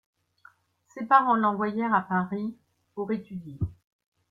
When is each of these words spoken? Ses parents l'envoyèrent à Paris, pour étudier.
Ses 0.87 1.05
parents 1.05 1.35
l'envoyèrent 1.35 1.93
à 1.93 2.01
Paris, 2.01 2.57
pour 2.95 3.11
étudier. 3.11 3.59